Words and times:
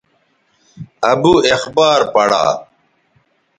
ابو 1.11 1.33
اخبار 1.55 1.99
پڑا 2.13 2.43